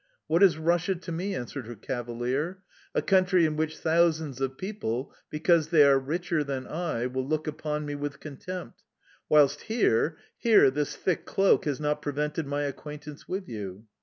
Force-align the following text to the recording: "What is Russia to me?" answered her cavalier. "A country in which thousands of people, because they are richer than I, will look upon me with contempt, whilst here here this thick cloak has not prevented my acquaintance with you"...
"What 0.25 0.41
is 0.41 0.57
Russia 0.57 0.95
to 0.95 1.11
me?" 1.11 1.35
answered 1.35 1.67
her 1.67 1.75
cavalier. 1.75 2.63
"A 2.95 3.03
country 3.03 3.45
in 3.45 3.55
which 3.55 3.77
thousands 3.77 4.41
of 4.41 4.57
people, 4.57 5.13
because 5.29 5.67
they 5.67 5.83
are 5.83 5.99
richer 5.99 6.43
than 6.43 6.65
I, 6.65 7.05
will 7.05 7.23
look 7.27 7.45
upon 7.45 7.85
me 7.85 7.93
with 7.93 8.19
contempt, 8.19 8.81
whilst 9.29 9.61
here 9.69 10.17
here 10.39 10.71
this 10.71 10.95
thick 10.95 11.25
cloak 11.27 11.65
has 11.65 11.79
not 11.79 12.01
prevented 12.01 12.47
my 12.47 12.63
acquaintance 12.63 13.27
with 13.27 13.47
you"... 13.47 13.85